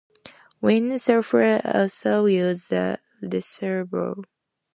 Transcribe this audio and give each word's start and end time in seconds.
Windsurfers 0.63 1.61
also 1.63 2.25
use 2.25 2.65
the 2.69 2.97
reservoir. 3.21 4.15